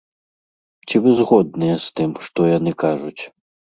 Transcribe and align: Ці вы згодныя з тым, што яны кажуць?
Ці 0.87 0.95
вы 1.03 1.13
згодныя 1.21 1.75
з 1.85 1.93
тым, 1.99 2.17
што 2.29 2.39
яны 2.57 2.71
кажуць? 2.85 3.19